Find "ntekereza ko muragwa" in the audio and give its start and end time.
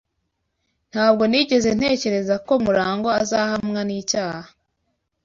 1.77-3.11